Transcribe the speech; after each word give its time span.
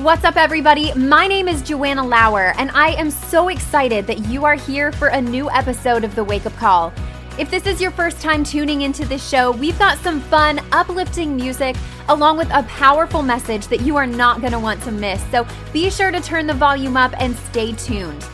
What's 0.00 0.24
up, 0.24 0.36
everybody? 0.36 0.94
My 0.94 1.26
name 1.26 1.46
is 1.46 1.60
Joanna 1.60 2.02
Lower, 2.02 2.54
and 2.56 2.70
I 2.70 2.92
am 2.92 3.10
so 3.10 3.48
excited 3.48 4.06
that 4.06 4.20
you 4.20 4.46
are 4.46 4.54
here 4.54 4.92
for 4.92 5.08
a 5.08 5.20
new 5.20 5.50
episode 5.50 6.04
of 6.04 6.14
The 6.14 6.24
Wake 6.24 6.46
Up 6.46 6.56
Call. 6.56 6.90
If 7.38 7.50
this 7.50 7.66
is 7.66 7.82
your 7.82 7.90
first 7.90 8.18
time 8.18 8.42
tuning 8.42 8.80
into 8.80 9.04
this 9.04 9.28
show, 9.28 9.50
we've 9.50 9.78
got 9.78 9.98
some 9.98 10.22
fun, 10.22 10.58
uplifting 10.72 11.36
music 11.36 11.76
along 12.08 12.38
with 12.38 12.48
a 12.50 12.62
powerful 12.62 13.20
message 13.20 13.66
that 13.66 13.82
you 13.82 13.98
are 13.98 14.06
not 14.06 14.40
going 14.40 14.54
to 14.54 14.58
want 14.58 14.82
to 14.84 14.90
miss. 14.90 15.22
So 15.30 15.46
be 15.70 15.90
sure 15.90 16.10
to 16.10 16.20
turn 16.22 16.46
the 16.46 16.54
volume 16.54 16.96
up 16.96 17.12
and 17.20 17.36
stay 17.36 17.72
tuned. 17.74 18.24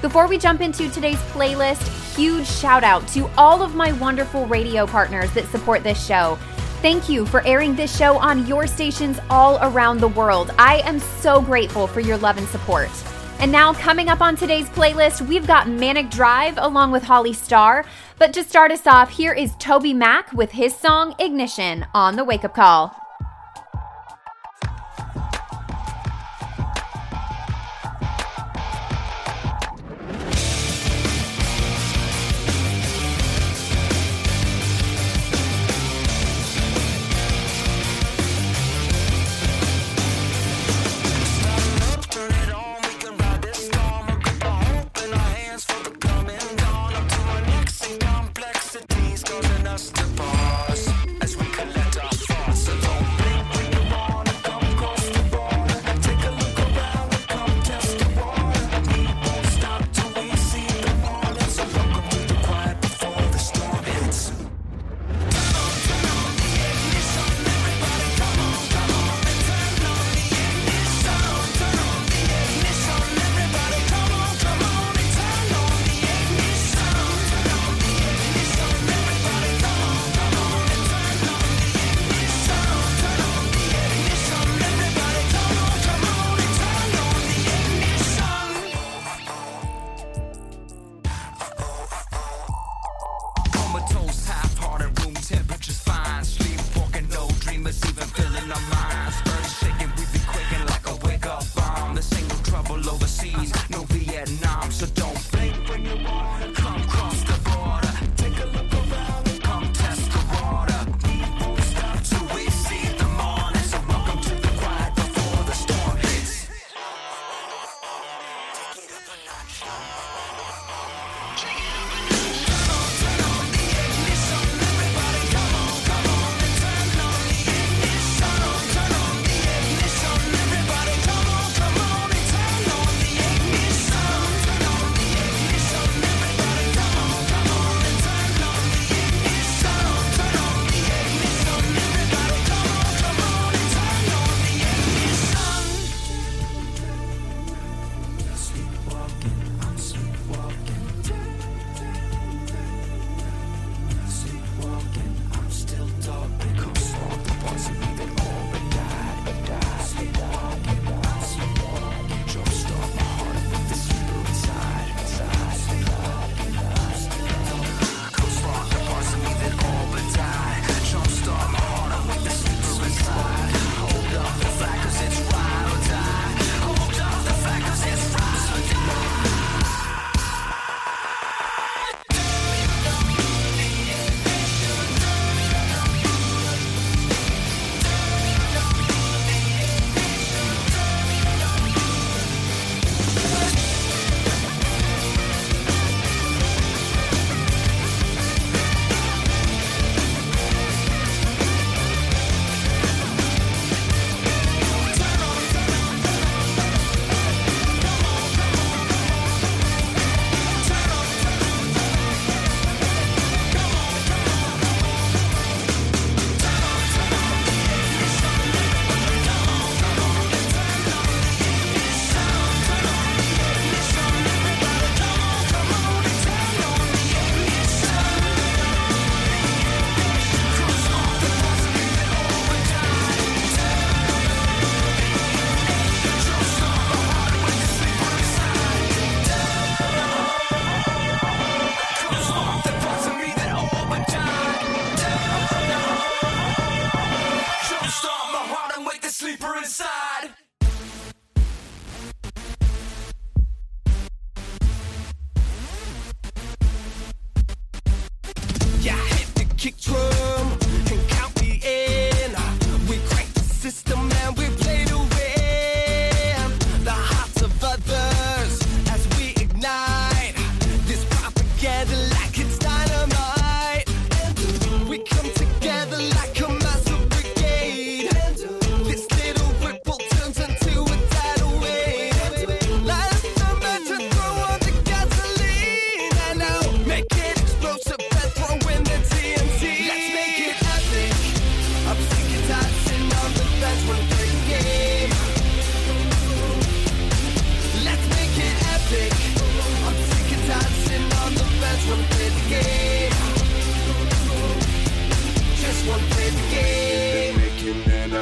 Before 0.00 0.26
we 0.26 0.38
jump 0.38 0.62
into 0.62 0.88
today's 0.88 1.20
playlist, 1.34 2.16
huge 2.16 2.46
shout 2.46 2.82
out 2.82 3.06
to 3.08 3.28
all 3.36 3.62
of 3.62 3.74
my 3.74 3.92
wonderful 3.92 4.46
radio 4.46 4.86
partners 4.86 5.30
that 5.32 5.46
support 5.48 5.82
this 5.82 6.02
show. 6.02 6.38
Thank 6.82 7.10
you 7.10 7.26
for 7.26 7.46
airing 7.46 7.76
this 7.76 7.94
show 7.94 8.16
on 8.16 8.46
your 8.46 8.66
stations 8.66 9.18
all 9.28 9.58
around 9.60 10.00
the 10.00 10.08
world. 10.08 10.50
I 10.58 10.78
am 10.86 10.98
so 10.98 11.42
grateful 11.42 11.86
for 11.86 12.00
your 12.00 12.16
love 12.16 12.38
and 12.38 12.48
support. 12.48 12.88
And 13.38 13.52
now, 13.52 13.74
coming 13.74 14.08
up 14.08 14.22
on 14.22 14.34
today's 14.34 14.68
playlist, 14.70 15.26
we've 15.26 15.46
got 15.46 15.68
Manic 15.68 16.08
Drive 16.08 16.54
along 16.56 16.92
with 16.92 17.02
Holly 17.02 17.34
Starr. 17.34 17.84
But 18.16 18.32
to 18.32 18.42
start 18.42 18.72
us 18.72 18.86
off, 18.86 19.10
here 19.10 19.34
is 19.34 19.52
TobyMac 19.56 20.32
with 20.32 20.52
his 20.52 20.74
song 20.74 21.14
Ignition 21.18 21.84
on 21.92 22.16
the 22.16 22.24
Wake 22.24 22.46
Up 22.46 22.54
Call. 22.54 22.96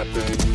nothing. 0.04 0.47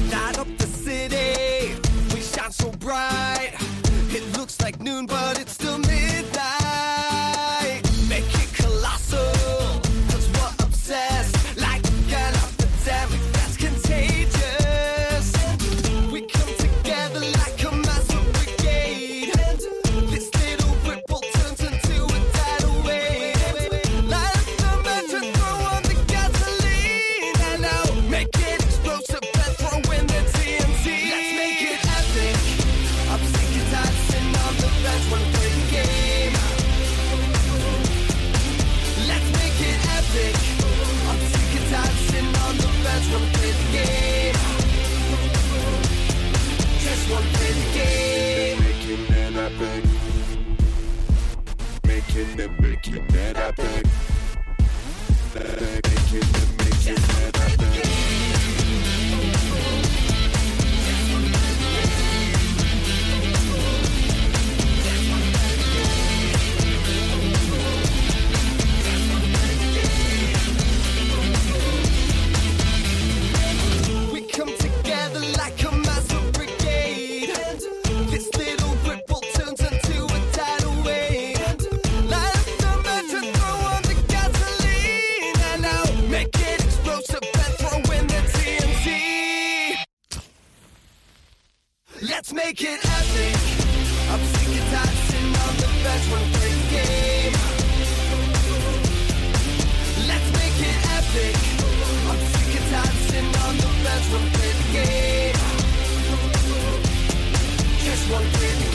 Wanna 108.14 108.30
play 108.30 108.73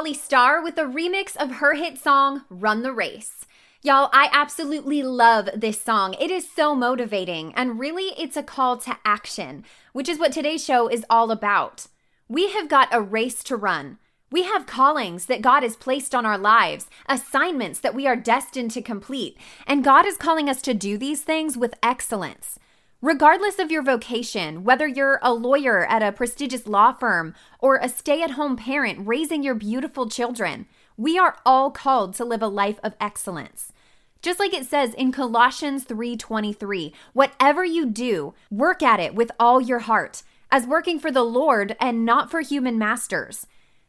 Holly 0.00 0.14
Starr 0.14 0.62
with 0.62 0.78
a 0.78 0.84
remix 0.84 1.36
of 1.36 1.56
her 1.56 1.74
hit 1.74 1.98
song, 1.98 2.46
Run 2.48 2.82
the 2.82 2.90
Race. 2.90 3.44
Y'all, 3.82 4.08
I 4.14 4.30
absolutely 4.32 5.02
love 5.02 5.50
this 5.54 5.78
song. 5.78 6.14
It 6.18 6.30
is 6.30 6.50
so 6.50 6.74
motivating, 6.74 7.52
and 7.54 7.78
really, 7.78 8.14
it's 8.16 8.38
a 8.38 8.42
call 8.42 8.78
to 8.78 8.96
action, 9.04 9.62
which 9.92 10.08
is 10.08 10.18
what 10.18 10.32
today's 10.32 10.64
show 10.64 10.88
is 10.88 11.04
all 11.10 11.30
about. 11.30 11.86
We 12.30 12.50
have 12.52 12.66
got 12.66 12.88
a 12.90 13.02
race 13.02 13.44
to 13.44 13.56
run. 13.56 13.98
We 14.32 14.44
have 14.44 14.64
callings 14.64 15.26
that 15.26 15.42
God 15.42 15.62
has 15.62 15.76
placed 15.76 16.14
on 16.14 16.24
our 16.24 16.38
lives, 16.38 16.88
assignments 17.06 17.78
that 17.80 17.94
we 17.94 18.06
are 18.06 18.16
destined 18.16 18.70
to 18.70 18.80
complete, 18.80 19.36
and 19.66 19.84
God 19.84 20.06
is 20.06 20.16
calling 20.16 20.48
us 20.48 20.62
to 20.62 20.72
do 20.72 20.96
these 20.96 21.20
things 21.20 21.58
with 21.58 21.74
excellence. 21.82 22.58
Regardless 23.02 23.58
of 23.58 23.70
your 23.70 23.82
vocation, 23.82 24.62
whether 24.62 24.86
you're 24.86 25.18
a 25.22 25.32
lawyer 25.32 25.86
at 25.86 26.02
a 26.02 26.12
prestigious 26.12 26.66
law 26.66 26.92
firm 26.92 27.34
or 27.58 27.76
a 27.76 27.88
stay 27.88 28.22
at 28.22 28.32
home 28.32 28.56
parent 28.56 29.06
raising 29.06 29.42
your 29.42 29.54
beautiful 29.54 30.06
children, 30.06 30.66
we 30.98 31.18
are 31.18 31.38
all 31.46 31.70
called 31.70 32.12
to 32.12 32.26
live 32.26 32.42
a 32.42 32.46
life 32.46 32.78
of 32.82 32.94
excellence. 33.00 33.72
Just 34.20 34.38
like 34.38 34.52
it 34.52 34.66
says 34.66 34.92
in 34.92 35.12
Colossians 35.12 35.84
3:23, 35.84 36.92
whatever 37.14 37.64
you 37.64 37.86
do, 37.86 38.34
work 38.50 38.82
at 38.82 39.00
it 39.00 39.14
with 39.14 39.32
all 39.40 39.62
your 39.62 39.78
heart, 39.78 40.22
as 40.50 40.66
working 40.66 41.00
for 41.00 41.10
the 41.10 41.24
Lord 41.24 41.76
and 41.80 42.04
not 42.04 42.30
for 42.30 42.42
human 42.42 42.78
masters. 42.78 43.46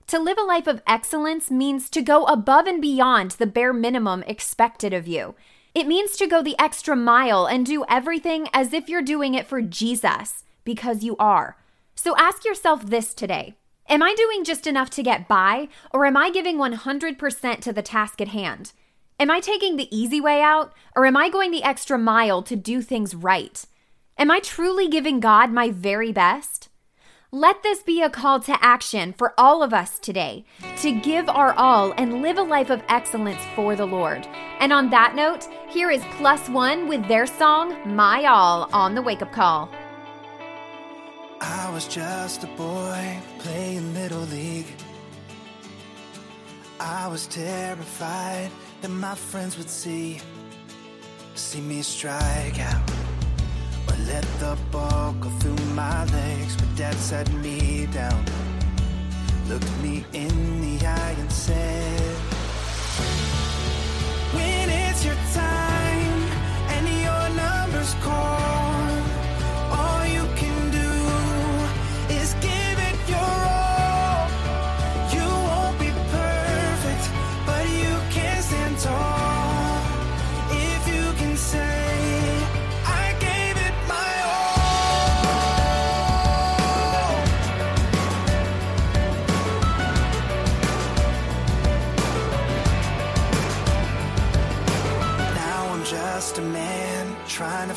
To 0.07 0.19
live 0.19 0.37
a 0.37 0.43
life 0.43 0.67
of 0.67 0.81
excellence 0.87 1.51
means 1.51 1.89
to 1.89 2.01
go 2.01 2.23
above 2.27 2.65
and 2.65 2.81
beyond 2.81 3.31
the 3.31 3.45
bare 3.45 3.73
minimum 3.73 4.23
expected 4.25 4.93
of 4.93 5.05
you. 5.05 5.35
It 5.73 5.87
means 5.87 6.17
to 6.17 6.27
go 6.27 6.43
the 6.43 6.59
extra 6.59 6.95
mile 6.95 7.45
and 7.45 7.65
do 7.65 7.85
everything 7.87 8.49
as 8.53 8.73
if 8.73 8.89
you're 8.89 9.01
doing 9.01 9.35
it 9.35 9.47
for 9.47 9.61
Jesus, 9.61 10.43
because 10.65 11.03
you 11.03 11.15
are. 11.17 11.55
So 11.95 12.15
ask 12.17 12.43
yourself 12.43 12.85
this 12.85 13.13
today 13.13 13.55
Am 13.87 14.03
I 14.03 14.13
doing 14.15 14.43
just 14.43 14.67
enough 14.67 14.89
to 14.91 15.03
get 15.03 15.27
by, 15.27 15.69
or 15.91 16.05
am 16.05 16.17
I 16.17 16.29
giving 16.29 16.57
100% 16.57 17.59
to 17.61 17.73
the 17.73 17.81
task 17.81 18.19
at 18.21 18.29
hand? 18.29 18.73
Am 19.19 19.29
I 19.29 19.39
taking 19.39 19.75
the 19.75 19.95
easy 19.95 20.19
way 20.19 20.41
out, 20.41 20.73
or 20.95 21.05
am 21.05 21.15
I 21.15 21.29
going 21.29 21.51
the 21.51 21.63
extra 21.63 21.97
mile 21.97 22.41
to 22.43 22.55
do 22.55 22.81
things 22.81 23.15
right? 23.15 23.65
Am 24.17 24.29
I 24.31 24.39
truly 24.39 24.87
giving 24.87 25.19
God 25.19 25.51
my 25.51 25.71
very 25.71 26.11
best? 26.11 26.69
Let 27.33 27.63
this 27.63 27.81
be 27.81 28.01
a 28.01 28.09
call 28.09 28.41
to 28.41 28.57
action 28.61 29.13
for 29.13 29.33
all 29.37 29.63
of 29.63 29.73
us 29.73 29.97
today 29.99 30.43
to 30.81 30.91
give 30.91 31.29
our 31.29 31.53
all 31.53 31.93
and 31.95 32.21
live 32.21 32.37
a 32.37 32.43
life 32.43 32.69
of 32.69 32.83
excellence 32.89 33.39
for 33.55 33.73
the 33.73 33.85
Lord. 33.85 34.27
And 34.59 34.73
on 34.73 34.89
that 34.89 35.15
note, 35.15 35.47
here 35.69 35.89
is 35.89 36.03
Plus 36.17 36.49
One 36.49 36.89
with 36.89 37.07
their 37.07 37.25
song, 37.25 37.95
My 37.95 38.25
All, 38.25 38.69
on 38.73 38.95
the 38.95 39.01
wake 39.01 39.21
up 39.21 39.31
call. 39.31 39.69
I 41.39 41.71
was 41.73 41.87
just 41.87 42.43
a 42.43 42.47
boy 42.47 43.17
playing 43.39 43.93
Little 43.93 44.23
League. 44.23 44.67
I 46.81 47.07
was 47.07 47.27
terrified 47.27 48.51
that 48.81 48.89
my 48.89 49.15
friends 49.15 49.57
would 49.57 49.69
see, 49.69 50.19
see 51.35 51.61
me 51.61 51.81
strike 51.81 52.59
out. 52.59 53.00
Let 54.07 54.23
the 54.39 54.57
ball 54.71 55.13
go 55.19 55.29
through 55.39 55.65
my 55.73 56.05
legs, 56.05 56.55
but 56.55 56.75
dad 56.75 56.95
set 56.95 57.31
me 57.33 57.87
down. 57.87 58.25
Looked 59.47 59.77
me 59.81 60.05
in 60.13 60.61
the 60.61 60.85
eye 60.85 61.15
and 61.19 61.31
said, 61.31 62.00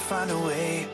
find 0.05 0.31
a 0.31 0.39
way 0.39 0.87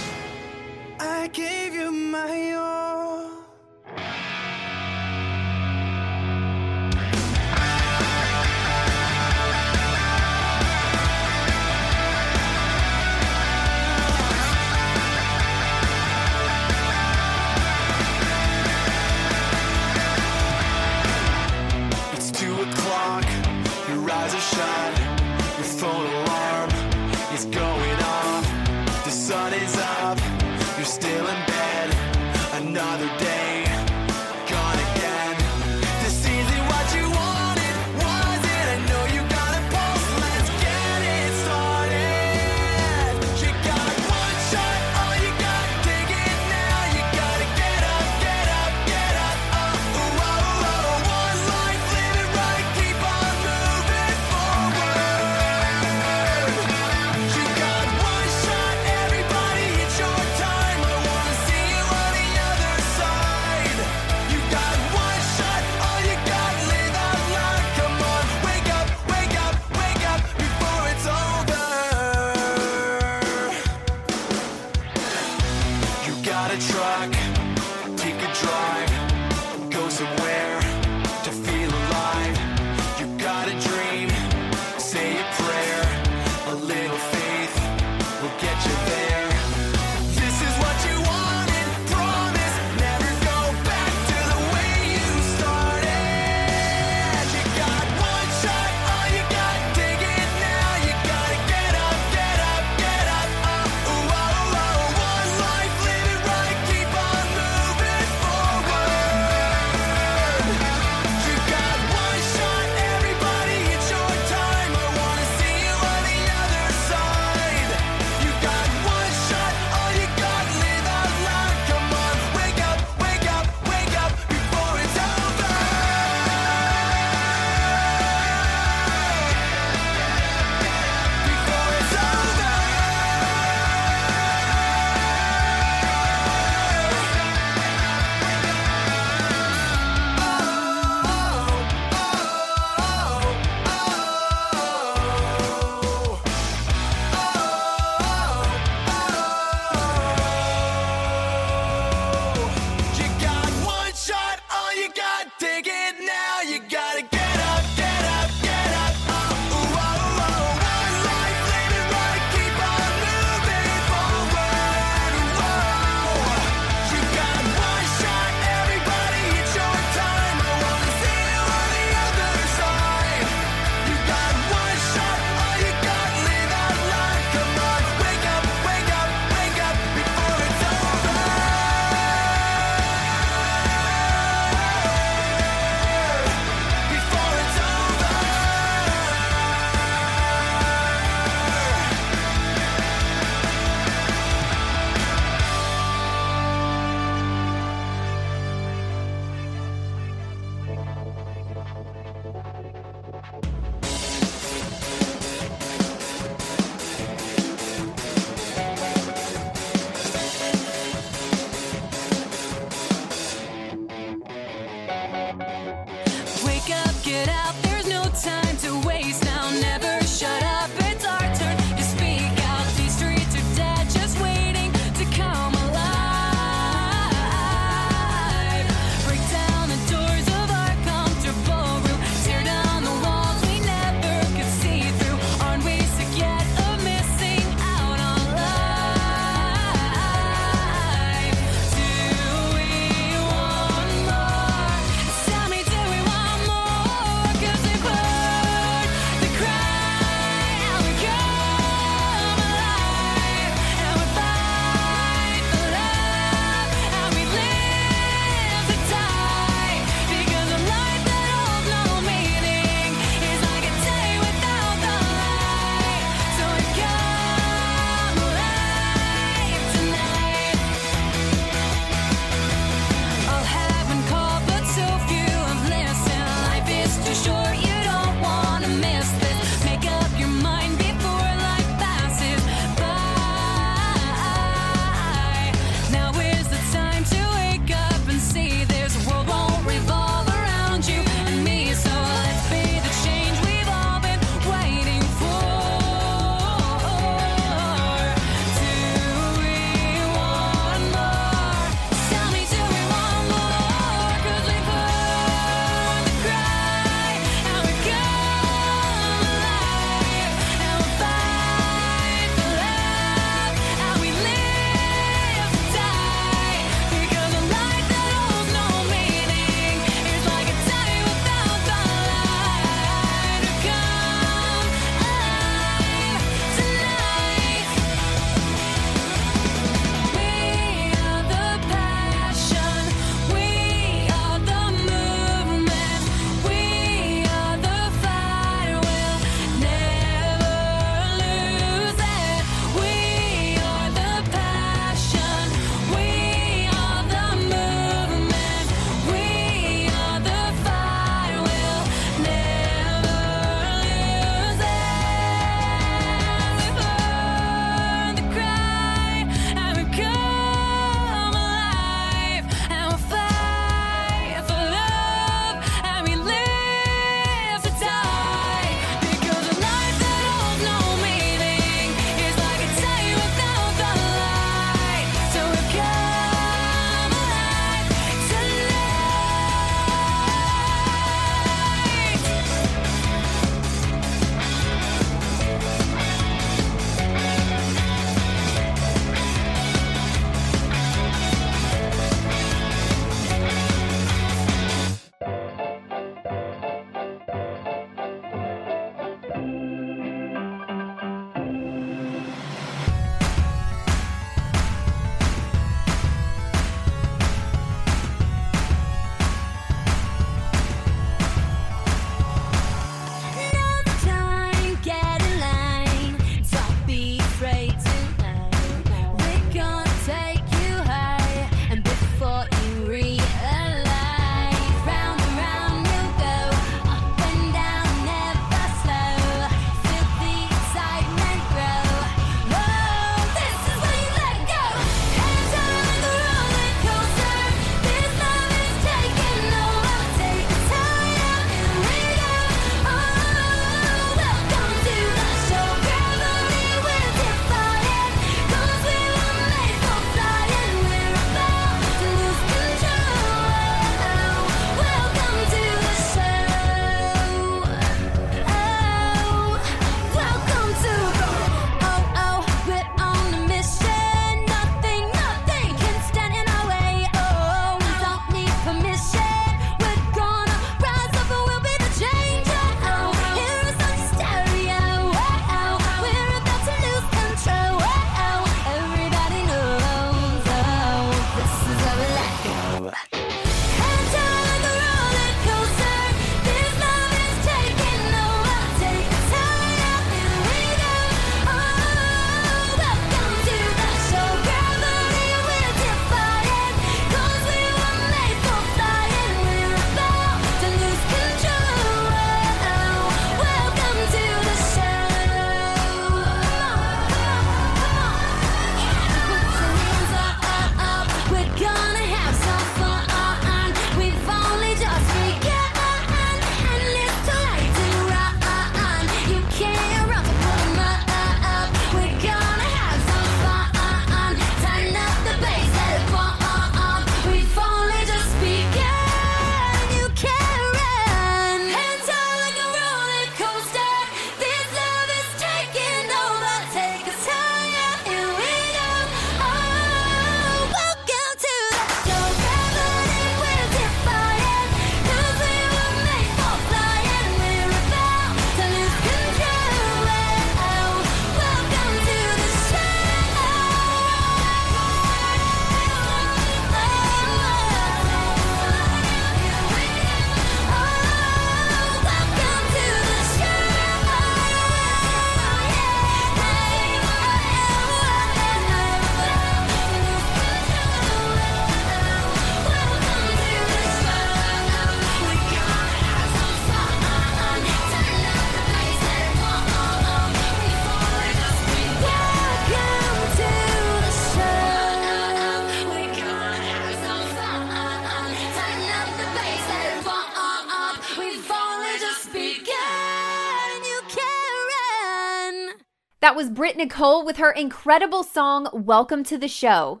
That 596.22 596.36
was 596.36 596.50
Britt 596.50 596.76
Nicole 596.76 597.24
with 597.24 597.38
her 597.38 597.50
incredible 597.50 598.22
song, 598.22 598.68
Welcome 598.72 599.24
to 599.24 599.36
the 599.36 599.48
Show. 599.48 600.00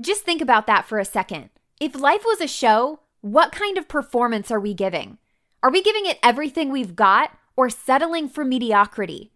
Just 0.00 0.22
think 0.22 0.40
about 0.40 0.66
that 0.66 0.86
for 0.86 0.98
a 0.98 1.04
second. 1.04 1.50
If 1.78 1.94
life 1.94 2.22
was 2.24 2.40
a 2.40 2.48
show, 2.48 3.00
what 3.20 3.52
kind 3.52 3.76
of 3.76 3.86
performance 3.86 4.50
are 4.50 4.58
we 4.58 4.72
giving? 4.72 5.18
Are 5.62 5.70
we 5.70 5.82
giving 5.82 6.06
it 6.06 6.18
everything 6.22 6.72
we've 6.72 6.96
got 6.96 7.36
or 7.54 7.68
settling 7.68 8.30
for 8.30 8.46
mediocrity? 8.46 9.30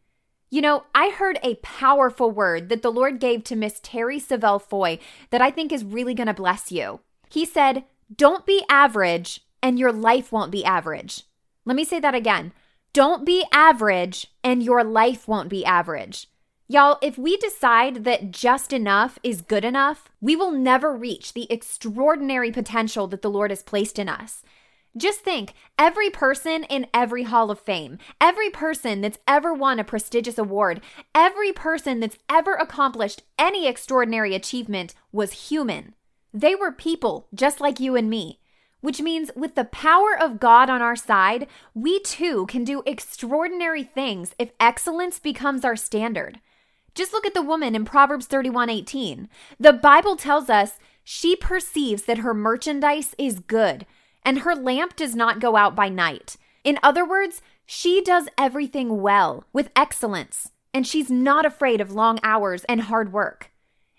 You 0.49 0.63
know, 0.63 0.85
I 0.95 1.11
heard 1.11 1.39
a 1.43 1.57
powerful 1.57 2.31
word 2.31 2.71
that 2.71 2.81
the 2.81 2.91
Lord 2.91 3.21
gave 3.21 3.45
to 3.45 3.55
Miss 3.55 3.79
Terry 3.83 4.19
Savelle 4.19 4.63
Foy 4.63 5.01
that 5.29 5.43
I 5.43 5.51
think 5.51 5.71
is 5.71 5.85
really 5.85 6.15
going 6.15 6.29
to 6.29 6.33
bless 6.33 6.73
you. 6.73 7.01
He 7.29 7.45
said, 7.45 7.85
Don't 8.17 8.47
be 8.47 8.65
average, 8.71 9.43
and 9.63 9.79
your 9.79 9.93
life 9.93 10.33
won't 10.33 10.51
be 10.51 10.65
average. 10.65 11.25
Let 11.67 11.77
me 11.77 11.85
say 11.85 12.01
that 12.01 12.15
again. 12.15 12.55
Don't 12.95 13.25
be 13.25 13.43
average 13.53 14.27
and 14.45 14.63
your 14.63 14.85
life 14.85 15.27
won't 15.27 15.49
be 15.49 15.65
average. 15.65 16.29
Y'all, 16.69 16.99
if 17.01 17.17
we 17.17 17.39
decide 17.39 18.05
that 18.05 18.31
just 18.31 18.71
enough 18.71 19.19
is 19.23 19.41
good 19.41 19.65
enough, 19.65 20.11
we 20.21 20.37
will 20.37 20.51
never 20.51 20.95
reach 20.95 21.33
the 21.33 21.51
extraordinary 21.51 22.53
potential 22.53 23.07
that 23.07 23.23
the 23.23 23.31
Lord 23.31 23.51
has 23.51 23.63
placed 23.63 23.99
in 23.99 24.11
us. 24.11 24.43
Just 24.95 25.21
think 25.21 25.55
every 25.79 26.11
person 26.11 26.65
in 26.65 26.87
every 26.93 27.23
Hall 27.23 27.51
of 27.51 27.59
Fame, 27.59 27.97
every 28.21 28.51
person 28.51 29.01
that's 29.01 29.19
ever 29.27 29.55
won 29.55 29.79
a 29.79 29.85
prestigious 29.85 30.37
award, 30.37 30.83
every 31.15 31.51
person 31.51 31.99
that's 31.99 32.19
ever 32.29 32.57
accomplished 32.57 33.23
any 33.39 33.67
extraordinary 33.67 34.35
achievement 34.35 34.95
was 35.13 35.49
human. 35.49 35.95
They 36.35 36.55
were 36.55 36.73
people 36.73 37.27
just 37.35 37.59
like 37.59 37.81
you 37.81 37.97
and 37.97 38.11
me 38.11 38.39
which 38.83 39.01
means 39.01 39.31
with 39.35 39.55
the 39.55 39.65
power 39.65 40.15
of 40.21 40.39
God 40.39 40.69
on 40.69 40.83
our 40.83 40.97
side, 40.97 41.47
we 41.73 42.01
too 42.01 42.45
can 42.47 42.65
do 42.65 42.83
extraordinary 42.85 43.83
things 43.83 44.35
if 44.39 44.53
excellence 44.61 45.19
becomes 45.19 45.65
our 45.65 45.77
standard. 45.77 46.41
Just 46.95 47.15
look 47.15 47.25
at 47.25 47.33
the 47.33 47.41
woman 47.41 47.75
in 47.75 47.87
Proverbs 47.87 48.27
31:18. 48.27 49.29
The 49.59 49.73
Bible 49.73 50.17
tells 50.17 50.51
us 50.51 50.79
she 51.03 51.35
perceives 51.35 52.03
that 52.03 52.19
her 52.19 52.35
merchandise 52.35 53.15
is 53.17 53.39
good, 53.39 53.87
and 54.25 54.41
her 54.41 54.55
lamp 54.55 54.97
does 54.97 55.17
not 55.17 55.41
go 55.41 55.57
out 55.57 55.75
by 55.75 55.89
night. 55.89 56.37
In 56.65 56.79
other 56.83 57.05
words, 57.05 57.41
she 57.65 58.03
does 58.03 58.29
everything 58.37 59.01
well, 59.01 59.45
with 59.53 59.71
excellence, 59.75 60.51
and 60.75 60.87
she's 60.87 61.11
not 61.11 61.47
afraid 61.47 61.81
of 61.81 61.93
long 61.93 62.19
hours 62.23 62.65
and 62.65 62.83
hard 62.83 63.13
work. 63.13 63.51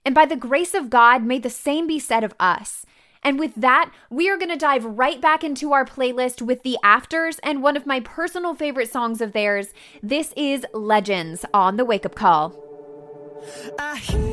And 0.05 0.13
by 0.13 0.25
the 0.25 0.35
grace 0.35 0.73
of 0.73 0.89
God, 0.89 1.23
may 1.23 1.39
the 1.39 1.49
same 1.49 1.87
be 1.87 1.99
said 1.99 2.23
of 2.23 2.35
us. 2.39 2.85
And 3.23 3.39
with 3.39 3.55
that, 3.55 3.91
we 4.09 4.29
are 4.29 4.37
going 4.37 4.49
to 4.49 4.57
dive 4.57 4.85
right 4.85 5.21
back 5.21 5.43
into 5.43 5.71
our 5.71 5.85
playlist 5.85 6.41
with 6.41 6.63
the 6.63 6.77
afters 6.83 7.39
and 7.43 7.63
one 7.63 7.77
of 7.77 7.85
my 7.85 7.99
personal 7.99 8.53
favorite 8.53 8.91
songs 8.91 9.21
of 9.21 9.33
theirs. 9.33 9.73
This 10.01 10.33
is 10.35 10.65
Legends 10.73 11.45
on 11.53 11.77
the 11.77 11.85
Wake 11.85 12.05
Up 12.05 12.15
Call. 12.15 12.55
I 13.79 14.32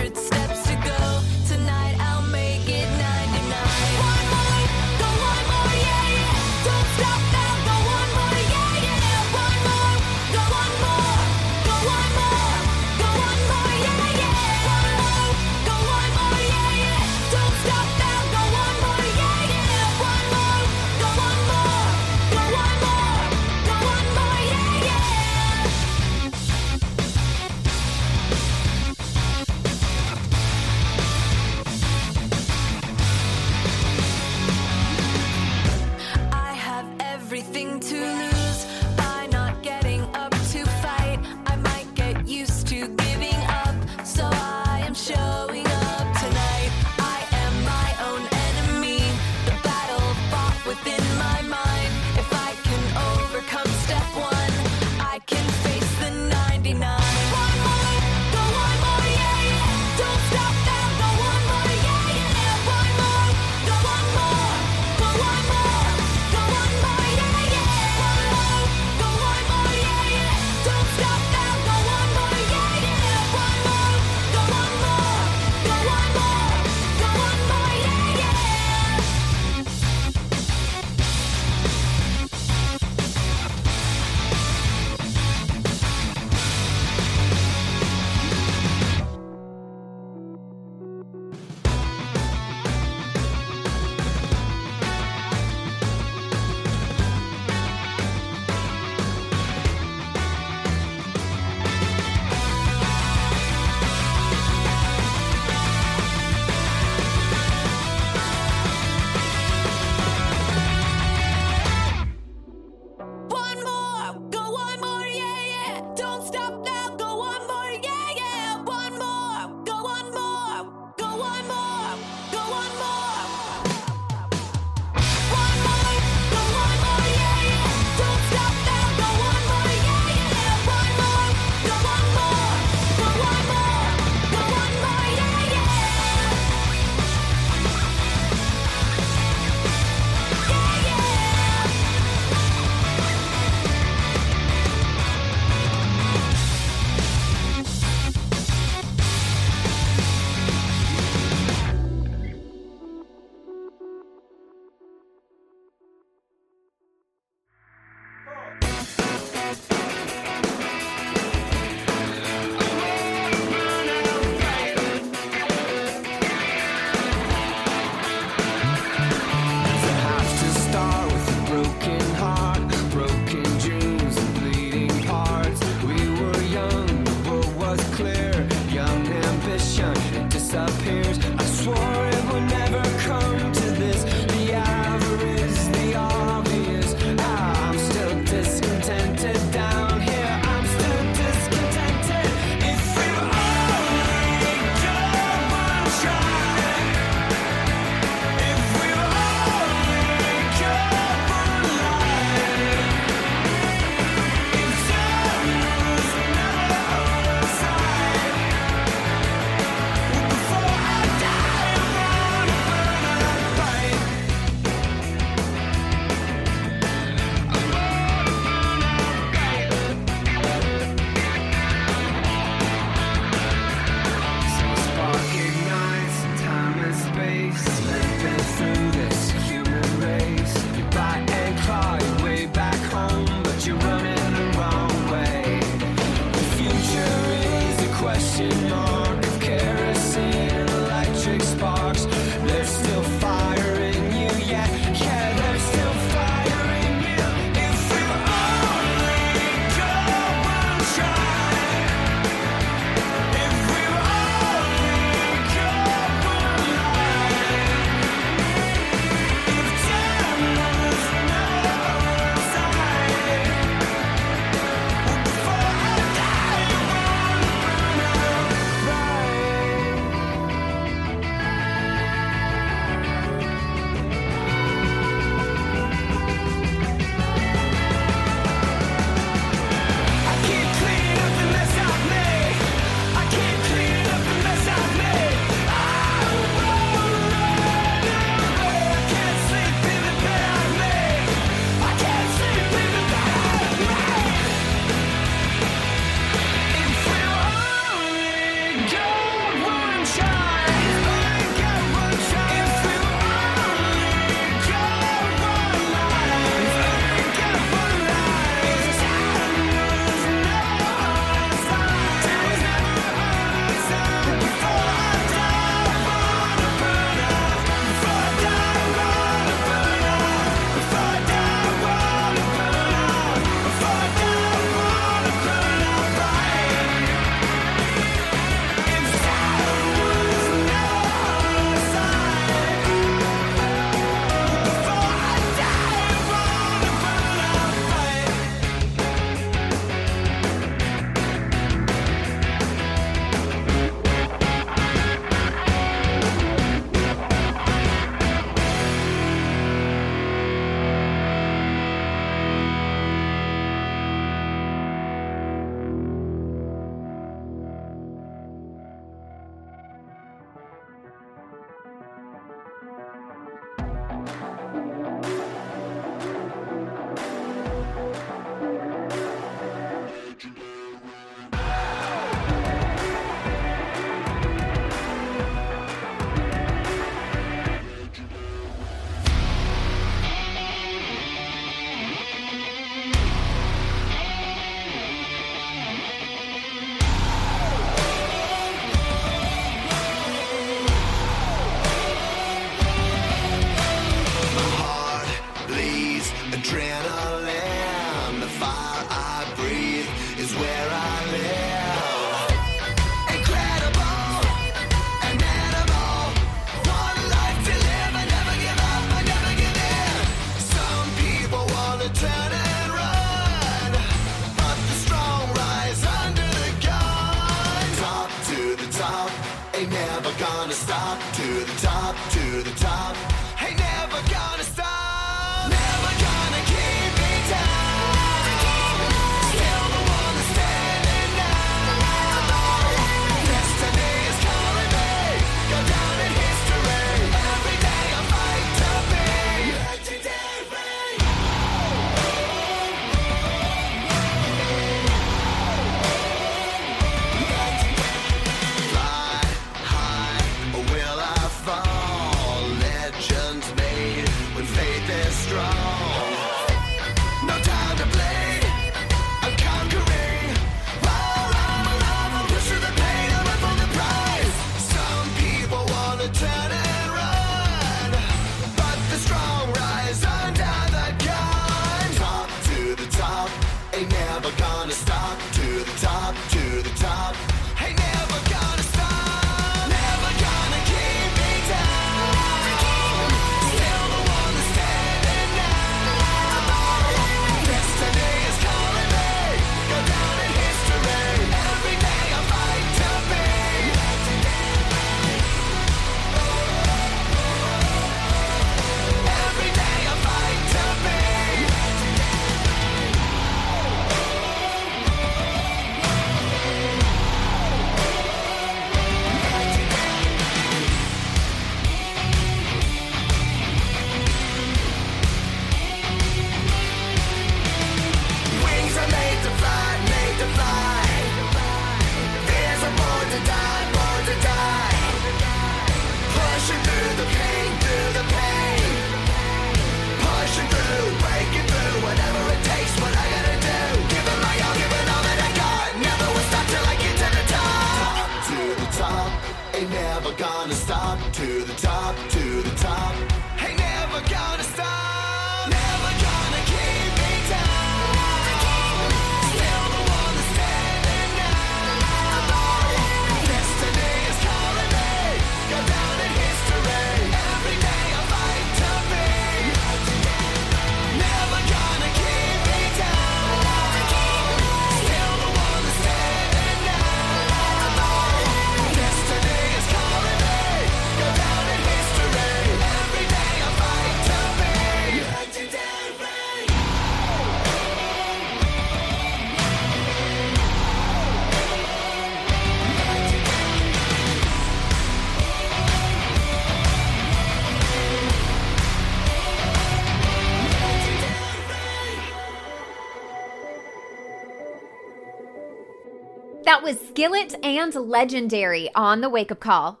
Skillet 597.14 597.54
and 597.62 597.94
Legendary 597.94 598.90
on 598.92 599.20
the 599.20 599.28
wake 599.28 599.52
up 599.52 599.60
call. 599.60 600.00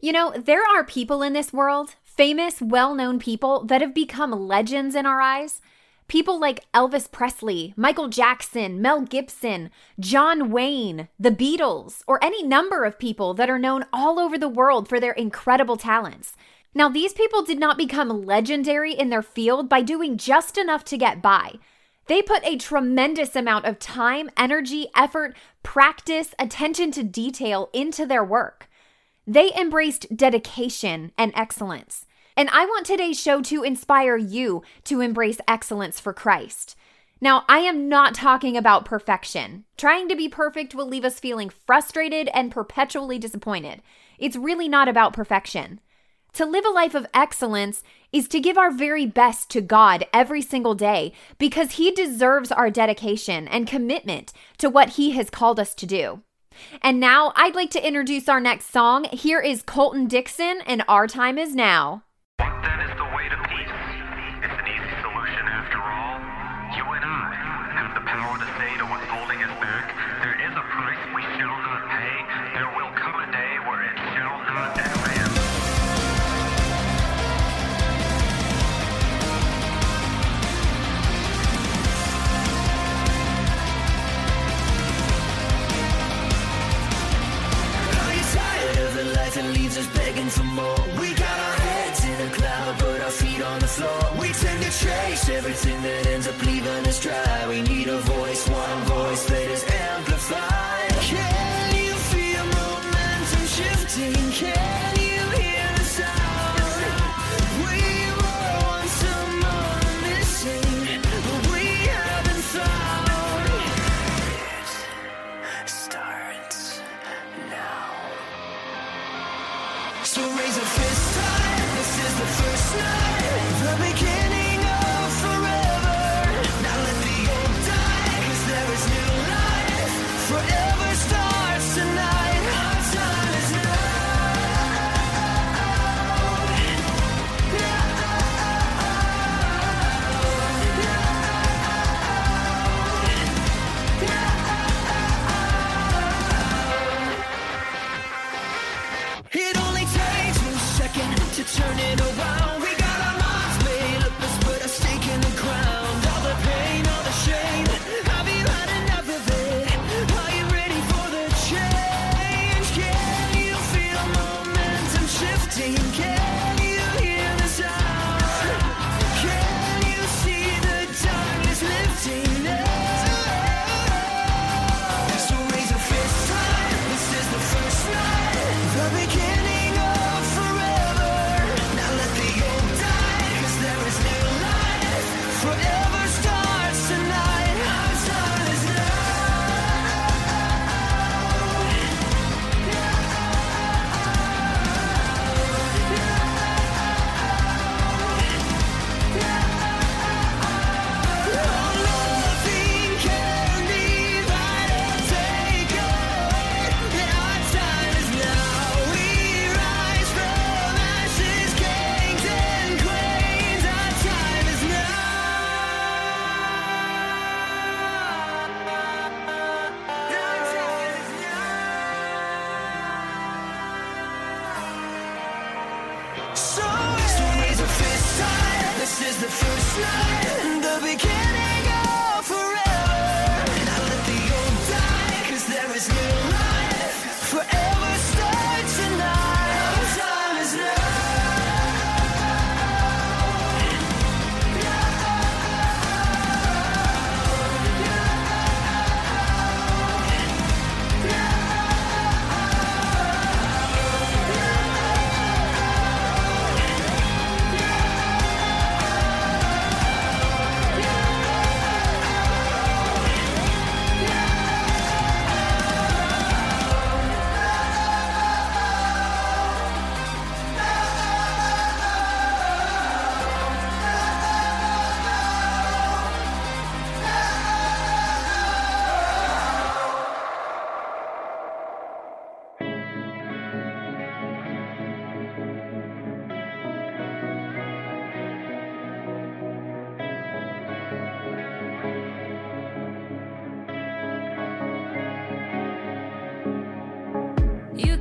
You 0.00 0.12
know, 0.12 0.30
there 0.30 0.62
are 0.62 0.84
people 0.84 1.20
in 1.20 1.32
this 1.32 1.52
world, 1.52 1.96
famous, 2.04 2.62
well 2.62 2.94
known 2.94 3.18
people, 3.18 3.64
that 3.64 3.80
have 3.80 3.92
become 3.92 4.30
legends 4.30 4.94
in 4.94 5.04
our 5.04 5.20
eyes. 5.20 5.60
People 6.06 6.38
like 6.38 6.64
Elvis 6.72 7.10
Presley, 7.10 7.74
Michael 7.76 8.06
Jackson, 8.06 8.80
Mel 8.80 9.00
Gibson, 9.00 9.70
John 9.98 10.52
Wayne, 10.52 11.08
the 11.18 11.32
Beatles, 11.32 12.04
or 12.06 12.22
any 12.22 12.44
number 12.44 12.84
of 12.84 12.96
people 12.96 13.34
that 13.34 13.50
are 13.50 13.58
known 13.58 13.84
all 13.92 14.20
over 14.20 14.38
the 14.38 14.48
world 14.48 14.88
for 14.88 15.00
their 15.00 15.14
incredible 15.14 15.76
talents. 15.76 16.36
Now, 16.74 16.88
these 16.88 17.12
people 17.12 17.42
did 17.42 17.58
not 17.58 17.76
become 17.76 18.24
legendary 18.24 18.92
in 18.92 19.10
their 19.10 19.20
field 19.20 19.68
by 19.68 19.82
doing 19.82 20.16
just 20.16 20.56
enough 20.56 20.84
to 20.84 20.96
get 20.96 21.20
by. 21.20 21.58
They 22.06 22.20
put 22.20 22.44
a 22.44 22.56
tremendous 22.56 23.36
amount 23.36 23.64
of 23.64 23.78
time, 23.78 24.28
energy, 24.36 24.88
effort, 24.94 25.36
practice, 25.62 26.34
attention 26.38 26.90
to 26.92 27.02
detail 27.02 27.70
into 27.72 28.06
their 28.06 28.24
work. 28.24 28.68
They 29.26 29.52
embraced 29.54 30.16
dedication 30.16 31.12
and 31.16 31.32
excellence. 31.34 32.06
And 32.36 32.48
I 32.50 32.64
want 32.64 32.86
today's 32.86 33.20
show 33.20 33.42
to 33.42 33.62
inspire 33.62 34.16
you 34.16 34.62
to 34.84 35.00
embrace 35.00 35.38
excellence 35.46 36.00
for 36.00 36.12
Christ. 36.12 36.76
Now, 37.20 37.44
I 37.48 37.58
am 37.58 37.88
not 37.88 38.14
talking 38.14 38.56
about 38.56 38.84
perfection. 38.84 39.64
Trying 39.76 40.08
to 40.08 40.16
be 40.16 40.28
perfect 40.28 40.74
will 40.74 40.88
leave 40.88 41.04
us 41.04 41.20
feeling 41.20 41.50
frustrated 41.50 42.28
and 42.34 42.50
perpetually 42.50 43.18
disappointed. 43.18 43.80
It's 44.18 44.34
really 44.34 44.68
not 44.68 44.88
about 44.88 45.12
perfection. 45.12 45.80
To 46.34 46.46
live 46.46 46.64
a 46.64 46.70
life 46.70 46.94
of 46.94 47.06
excellence 47.12 47.82
is 48.10 48.26
to 48.28 48.40
give 48.40 48.56
our 48.56 48.70
very 48.70 49.04
best 49.04 49.50
to 49.50 49.60
God 49.60 50.06
every 50.14 50.40
single 50.40 50.74
day 50.74 51.12
because 51.36 51.72
He 51.72 51.90
deserves 51.90 52.50
our 52.50 52.70
dedication 52.70 53.46
and 53.48 53.66
commitment 53.66 54.32
to 54.56 54.70
what 54.70 54.90
He 54.90 55.10
has 55.10 55.28
called 55.28 55.60
us 55.60 55.74
to 55.74 55.86
do. 55.86 56.22
And 56.80 56.98
now 56.98 57.32
I'd 57.36 57.54
like 57.54 57.70
to 57.70 57.86
introduce 57.86 58.28
our 58.28 58.40
next 58.40 58.70
song. 58.70 59.04
Here 59.12 59.40
is 59.40 59.62
Colton 59.62 60.06
Dixon, 60.06 60.60
and 60.66 60.82
Our 60.88 61.06
Time 61.06 61.36
Is 61.36 61.54
Now. 61.54 62.04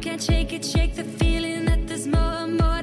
can't 0.01 0.21
shake 0.21 0.51
it, 0.51 0.65
shake 0.65 0.95
the 0.95 1.03
feeling 1.03 1.65
that 1.65 1.87
there's 1.87 2.07
more 2.07 2.43
and 2.43 2.57
more. 2.57 2.80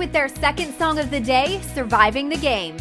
With 0.00 0.12
their 0.12 0.28
second 0.28 0.72
song 0.76 0.98
of 0.98 1.10
the 1.10 1.20
day, 1.20 1.60
Surviving 1.74 2.30
the 2.30 2.38
Game. 2.38 2.74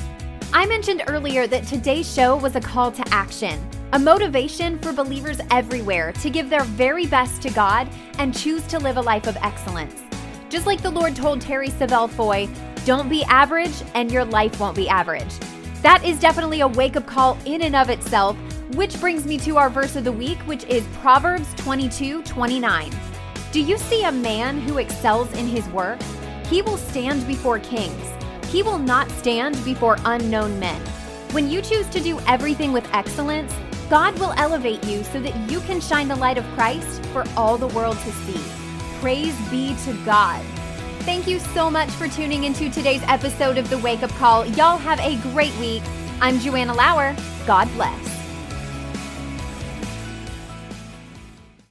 I 0.53 0.65
mentioned 0.65 1.03
earlier 1.07 1.47
that 1.47 1.67
today's 1.67 2.09
show 2.09 2.37
was 2.37 2.55
a 2.55 2.61
call 2.61 2.93
to 2.93 3.03
action, 3.13 3.59
a 3.91 3.99
motivation 3.99 4.79
for 4.79 4.93
believers 4.93 5.41
everywhere 5.51 6.13
to 6.13 6.29
give 6.29 6.49
their 6.49 6.63
very 6.63 7.05
best 7.07 7.41
to 7.41 7.49
God 7.49 7.89
and 8.19 8.33
choose 8.33 8.65
to 8.67 8.79
live 8.79 8.95
a 8.95 9.01
life 9.01 9.27
of 9.27 9.35
excellence. 9.41 10.01
Just 10.47 10.65
like 10.65 10.81
the 10.81 10.89
Lord 10.89 11.13
told 11.13 11.41
Terry 11.41 11.67
Savelle 11.67 12.09
Foy, 12.09 12.47
don't 12.85 13.09
be 13.09 13.25
average 13.25 13.75
and 13.95 14.09
your 14.09 14.23
life 14.23 14.57
won't 14.57 14.77
be 14.77 14.87
average. 14.87 15.37
That 15.81 16.05
is 16.05 16.21
definitely 16.21 16.61
a 16.61 16.69
wake 16.69 16.95
up 16.95 17.05
call 17.05 17.37
in 17.45 17.63
and 17.63 17.75
of 17.75 17.89
itself, 17.89 18.37
which 18.75 18.97
brings 19.01 19.25
me 19.25 19.37
to 19.39 19.57
our 19.57 19.69
verse 19.69 19.97
of 19.97 20.05
the 20.05 20.11
week, 20.13 20.37
which 20.47 20.63
is 20.67 20.85
Proverbs 21.01 21.53
22 21.57 22.23
29. 22.23 22.93
Do 23.51 23.61
you 23.61 23.77
see 23.77 24.05
a 24.05 24.11
man 24.11 24.61
who 24.61 24.77
excels 24.77 25.29
in 25.33 25.47
his 25.47 25.67
work? 25.69 25.99
He 26.49 26.61
will 26.63 26.77
stand 26.77 27.27
before 27.27 27.59
kings. 27.59 28.11
He 28.47 28.63
will 28.63 28.79
not 28.79 29.09
stand 29.11 29.63
before 29.63 29.97
unknown 30.05 30.59
men. 30.59 30.81
When 31.31 31.49
you 31.49 31.61
choose 31.61 31.87
to 31.89 31.99
do 31.99 32.19
everything 32.27 32.73
with 32.73 32.91
excellence, 32.91 33.53
God 33.87 34.17
will 34.19 34.33
elevate 34.35 34.83
you 34.83 35.03
so 35.03 35.19
that 35.19 35.35
you 35.49 35.59
can 35.61 35.79
shine 35.79 36.07
the 36.07 36.15
light 36.15 36.39
of 36.39 36.45
Christ 36.55 37.03
for 37.07 37.23
all 37.37 37.57
the 37.57 37.67
world 37.67 37.97
to 37.99 38.11
see. 38.11 38.41
Praise 38.99 39.35
be 39.51 39.75
to 39.85 39.93
God. 40.03 40.43
Thank 41.01 41.27
you 41.27 41.39
so 41.39 41.69
much 41.69 41.89
for 41.91 42.07
tuning 42.07 42.43
into 42.43 42.69
today's 42.69 43.03
episode 43.03 43.57
of 43.57 43.69
The 43.69 43.77
Wake 43.77 44.01
Up 44.01 44.11
Call. 44.11 44.45
Y'all 44.45 44.77
have 44.77 44.99
a 44.99 45.17
great 45.31 45.55
week. 45.57 45.83
I'm 46.19 46.39
Joanna 46.39 46.73
Lower. 46.73 47.15
God 47.45 47.71
bless. 47.73 48.08